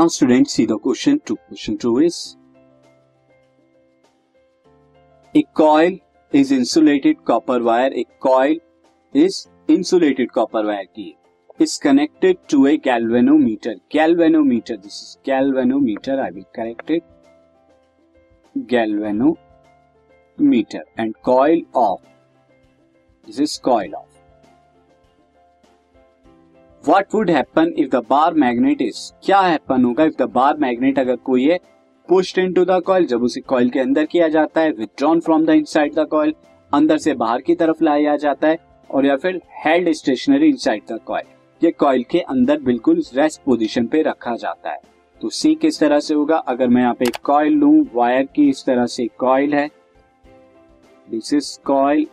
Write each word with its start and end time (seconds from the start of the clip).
Now, 0.00 0.08
students, 0.08 0.54
see 0.54 0.64
the 0.64 0.78
question 0.78 1.20
2. 1.26 1.36
Question 1.48 1.76
2 1.76 1.98
is 1.98 2.36
A 5.34 5.42
coil 5.60 5.98
is 6.32 6.52
insulated 6.52 7.22
copper 7.26 7.62
wire. 7.62 7.90
A 7.92 8.04
coil 8.18 8.56
is 9.12 9.48
insulated 9.68 10.32
copper 10.32 10.62
wire 10.68 10.86
key. 10.94 11.18
connected 11.82 12.38
to 12.48 12.66
a 12.68 12.78
galvanometer. 12.78 13.74
Galvanometer, 13.90 14.82
this 14.82 15.02
is 15.02 15.18
galvanometer. 15.22 16.18
I 16.18 16.30
will 16.30 16.48
correct 16.54 16.88
it. 16.88 17.04
Galvanometer 18.56 19.36
and 20.96 21.14
coil 21.22 21.60
of. 21.74 22.00
This 23.26 23.38
is 23.38 23.58
coil 23.58 23.94
of. 24.02 24.19
What 26.84 27.12
would 27.12 27.28
happen 27.28 27.72
if 27.76 27.90
the 27.90 28.00
bar 28.10 28.32
magnet 28.32 28.80
is? 28.80 28.98
क्या 29.24 29.40
happen 29.40 29.84
होगा 29.84 30.04
if 30.04 30.14
the 30.16 30.26
bar 30.36 30.52
magnet 30.60 30.98
अगर 30.98 31.16
कोई 31.24 31.44
है 31.44 31.58
pushed 32.08 32.38
into 32.38 32.64
the 32.64 32.80
coil 32.86 33.06
जब 33.06 33.22
उसे 33.22 33.40
coil 33.40 33.68
के 33.70 33.80
अंदर 33.80 34.04
किया 34.04 34.28
जाता 34.28 34.60
है 34.60 34.70
withdrawn 34.70 35.20
from 35.20 35.44
the 35.46 35.50
inside 35.50 35.94
the 35.94 36.06
coil 36.10 36.34
अंदर 36.72 36.98
से 36.98 37.14
बाहर 37.14 37.40
की 37.40 37.54
तरफ़ 37.54 37.82
लाया 37.84 38.16
जाता 38.16 38.48
है, 38.48 38.58
और 38.90 39.06
या 39.06 39.16
फिर 39.16 39.40
held 39.64 39.92
stationary 39.92 40.48
inside 40.48 40.82
the 40.92 40.98
coil 41.06 41.26
ये 41.62 41.70
कॉइल 41.70 42.04
के 42.10 42.20
अंदर 42.20 42.60
बिल्कुल 42.60 43.02
रेस्ट 43.14 43.42
पोजीशन 43.44 43.86
पे 43.86 44.02
रखा 44.02 44.34
जाता 44.36 44.70
है। 44.70 44.80
तो 45.20 45.30
सी 45.30 45.54
किस 45.54 45.80
तरह 45.80 46.00
से 46.00 46.14
होगा? 46.14 46.36
अगर 46.36 46.68
मैं 46.68 46.82
यहाँ 46.82 46.94
पे 46.94 47.10
कॉइल 47.24 47.52
लू 47.54 47.86
वायर 47.94 48.28
की 48.34 48.48
इस 48.48 48.64
तरह 48.66 48.86
से 48.86 49.06
कॉइल 49.18 49.54
है। 49.54 49.68
दिस 51.08 51.32
इज़ 51.34 51.58
कॉइल 51.64 52.06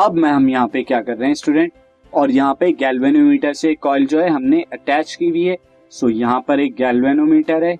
अब 0.00 0.14
मैं, 0.14 0.30
हम 0.30 0.48
यहाँ 0.48 0.68
पे 0.68 0.82
क्या 0.82 1.00
कर 1.02 1.16
रहे 1.16 1.28
हैं 1.28 1.34
स्टूडेंट 1.34 1.72
और 2.12 2.30
यहाँ 2.30 2.54
पे 2.60 2.70
गैल्वेनोमीटर 2.72 3.52
से 3.52 3.74
कॉइल 3.76 4.06
जो 4.06 4.20
है, 4.20 4.28
हमने 4.28 4.60
अटैच 4.72 5.14
की 5.14 5.28
हुई 5.28 5.44
है। 5.44 5.56
सो 5.92 6.08
यहाँ 6.08 6.40
पर 6.48 6.60
एक 6.60 6.74
गैल्वेनोमीटर 6.74 7.64
है। 7.64 7.74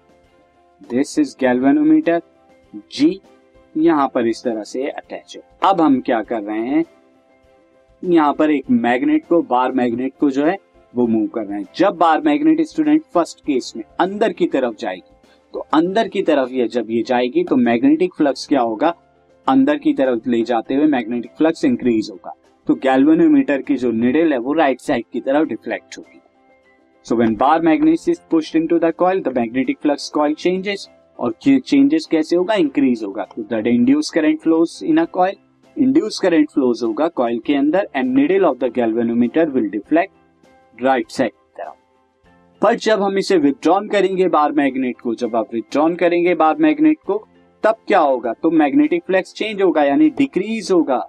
दिस 0.91 1.18
इज़ 1.18 1.34
गैल्वेनोमीटर 1.41 2.20
जी 2.92 3.20
यहाँ 3.74 4.10
पर 4.14 4.26
इस 4.26 4.42
तरह 4.44 4.62
से 4.62 4.86
अटैच 4.88 5.36
है। 5.36 5.42
अब 5.62 5.80
हम 5.80 6.00
क्या 6.00 6.22
कर 6.22 6.42
रहे 6.42 6.66
हैं? 6.66 6.84
यहाँ 8.02 8.32
पर 8.34 8.50
एक 8.50 8.70
मैग्नेट 8.70 9.26
को 9.26 9.42
बार 9.44 9.72
मैग्नेट 9.72 10.12
को 10.20 10.30
जो 10.30 10.46
है, 10.46 10.56
वो 10.94 11.06
मूव 11.06 11.26
कर 11.26 11.44
रहे 11.44 11.58
हैं। 11.58 11.66
जब 11.76 11.96
bar 11.96 12.20
magnet 12.20 12.66
student 12.66 13.02
first 13.14 13.41
case 13.41 13.72
में 13.76 13.84
अंदर 14.00 14.32
की 14.32 14.46
तरफ़ 14.48 14.74
जाएगी 14.80 15.12
तो 15.54 15.66
अंदर 15.74 16.08
की 16.08 16.22
तरफ़ 16.22 16.50
ये 16.52 16.68
जब 16.68 16.91
ये 16.91 17.02
जाएगी 17.02 17.44
तो 17.44 17.56
मैग्नेटिक 17.58 18.14
फ्लक्स 18.14 18.46
क्या 18.46 18.60
होगा? 18.60 18.94
अंदर 19.50 19.76
की 19.78 19.92
तरफ़ 19.92 20.28
ले 20.28 20.42
जाते 20.42 20.74
हुए 20.74 20.86
मैग्नेटिक 20.88 21.30
फ्लक्स 21.38 21.64
इंक्रीज 21.64 22.08
होगा। 22.10 22.34
तो 22.66 22.74
गैल्वेनोमीटर 22.76 23.62
की 23.62 23.76
जो 23.76 23.90
निडल 23.92 24.32
है, 24.32 24.38
वो 24.38 24.52
राइट 24.52 24.80
साइड 24.80 25.04
की 25.12 25.20
तरफ़ 25.20 25.48
डिफ्लेक्ट 25.48 25.98
होगी। 25.98 26.20
So 27.06 27.16
when 27.16 27.34
bar 27.36 27.62
magnet 27.62 28.08
is 28.08 28.20
pushed 28.30 28.56
into 28.56 28.78
the 28.78 28.92
coil 28.98 29.22
the 29.22 29.36
magnetic 29.36 29.78
flux 29.82 30.08
coil 30.10 30.34
changes 30.34 30.88
और 31.18 31.34
चेंजेस 31.42 32.06
कैसे 32.10 32.36
होगा? 32.36 32.54
इंक्रीज 32.54 33.02
होगा। 33.04 33.26
तो 33.36 33.42
that 33.44 33.66
induce 33.66 34.10
current 34.10 34.40
flows 34.40 34.78
in 34.84 34.98
a 34.98 35.04
coil 35.12 35.36
induce 35.76 36.18
current 36.18 36.50
flows 36.50 36.82
होगा 36.82 37.08
कॉइल 37.08 37.38
के 37.38 37.54
अंदर 37.54 37.88
and 37.96 38.14
needle 38.16 38.44
of 38.44 38.58
the 38.58 38.72
galvanometer 38.74 39.50
will 39.50 39.68
deflect 39.70 40.82
right 40.82 41.10
side 41.10 41.32
पर 42.62 42.74
जब 42.74 43.02
हम 43.02 43.18
इसे 43.18 43.36
विथड्रॉन 43.38 43.86
करेंगे 43.88 44.26
बार 44.28 44.52
मैग्नेट 44.52 45.00
को, 45.00 45.14
जब 45.14 45.36
आप 45.36 45.54
विथड्रॉन 45.54 45.94
करेंगे 45.96 46.34
बार 46.34 46.56
मैग्नेट 46.56 46.98
को 47.06 47.14
तब 47.64 47.77
क्या 47.89 47.98
होगा? 48.00 48.33
तो 48.33 48.50
मैग्नेटिक 48.50 49.03
फ्लक्स 49.06 49.33
चेंज 49.34 49.62
होगा, 49.62 49.83
यानी 49.84 50.08
डिक्रीज 50.11 50.70
होगा। 50.72 51.03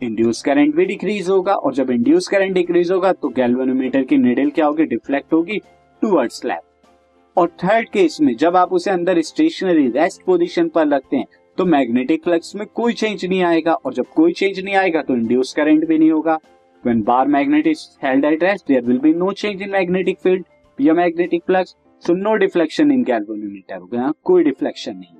इंड्यूस 0.00 0.42
करंट 0.42 0.74
भी 0.76 0.84
डिक्रीज 0.86 1.28
होगा 1.28 1.54
और 1.54 1.74
जब 1.74 1.90
इंड्यूस 1.90 2.28
करंट 2.28 2.54
डिक्रीज 2.54 2.90
होगा 2.92 3.12
तो 3.12 3.28
गैल्वेनोमीटर 3.30 4.02
की 4.02 4.16
निडल 4.18 4.50
क्या 4.50 4.66
होगी? 4.66 4.84
डिफ्लेक्ट 4.86 5.32
होगी 5.32 5.58
टूवर्ड 6.02 6.30
स्लैब 6.32 6.60
और 7.36 7.48
थर्ड 7.64 7.88
केस 7.88 8.18
में, 8.20 8.34
जब 8.36 8.56
आप 8.56 8.72
उसे 8.72 8.90
अंदर 8.90 9.20
स्टेशनरी 9.22 9.86
रेस्ट 9.90 10.22
पोजीशन 10.26 10.68
पर 10.68 10.88
रखते 10.88 11.16
हैं 11.16 11.26
तो 11.58 11.64
मैग्नेटिक 11.66 12.24
फ्लक्स 12.24 12.54
में 12.56 12.66
कोई 12.66 12.92
चेंज 12.92 13.24
नहीं 13.24 13.42
आएगा 13.44 13.74
और 13.74 13.94
जब 13.94 14.06
कोई 14.16 14.32
चेंज 14.32 14.60
नहीं 14.60 14.74
आएगा 14.74 15.02
तो 15.02 15.14
इंड्यूस 15.14 15.52
करंट 15.52 15.86
भी 15.88 15.98
नहीं 15.98 16.10
होगा। 16.10 16.38
When 16.84 17.02
bar 17.06 17.28
magnet 17.28 17.66
is 17.66 17.80
held 18.02 18.26
at 18.26 18.42
rest, 18.42 18.66
there 18.66 18.84
will 18.84 19.00
be 19.00 19.12
no 19.22 19.32
change 19.34 19.64
in 19.64 19.72
magnetic 19.72 20.20
field 20.26 20.44
या 20.78 20.94
magnetic 20.94 21.42
flux, 21.46 21.74
so 22.02 22.14
no 22.18 22.36
deflection 22.42 22.94
in 22.94 23.08
galvanometer 23.08 23.80
होगा 23.80 24.12
कोई 24.24 24.44
डिफ्लेक्शन 24.44 24.96
नहीं। 24.96 25.19